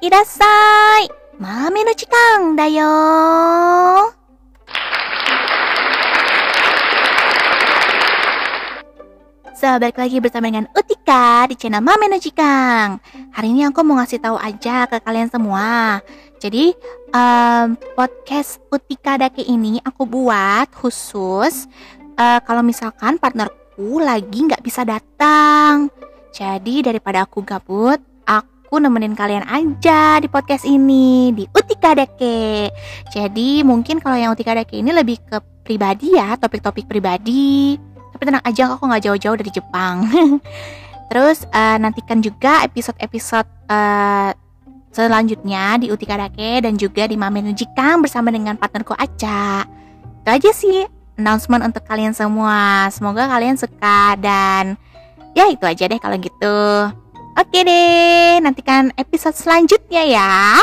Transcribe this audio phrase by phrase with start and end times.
[0.00, 4.14] いらっしゃい豆の時間だよ
[9.64, 13.00] So, balik lagi bersama dengan Utika di channel Mame no Jikang.
[13.32, 16.04] Hari ini aku mau ngasih tahu aja ke kalian semua.
[16.36, 16.76] Jadi,
[17.16, 21.64] um, podcast Utika Dake ini aku buat khusus
[22.20, 25.88] uh, kalau misalkan partnerku lagi nggak bisa datang.
[26.36, 32.69] Jadi, daripada aku gabut, aku nemenin kalian aja di podcast ini di Utika Dake.
[33.09, 37.81] Jadi, mungkin kalau yang Utika Dake ini lebih ke pribadi ya, topik-topik pribadi.
[38.13, 40.05] Tapi tenang aja aku nggak jauh-jauh dari Jepang.
[41.09, 44.29] Terus uh, nantikan juga episode-episode uh,
[44.93, 49.65] selanjutnya di Utika Dake dan juga di Mamen Jikang bersama dengan partnerku Aca.
[50.21, 50.85] Itu aja sih
[51.17, 52.89] announcement untuk kalian semua.
[52.93, 54.77] Semoga kalian suka dan
[55.33, 56.55] ya itu aja deh kalau gitu
[57.39, 60.59] oke deh nantikan episode selanjutnya ya